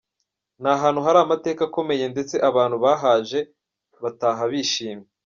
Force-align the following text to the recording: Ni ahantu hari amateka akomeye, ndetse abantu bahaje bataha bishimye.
Ni 0.61 0.69
ahantu 0.75 0.99
hari 1.05 1.17
amateka 1.21 1.61
akomeye, 1.69 2.05
ndetse 2.13 2.35
abantu 2.49 2.75
bahaje 2.83 3.39
bataha 4.03 4.43
bishimye. 4.51 5.07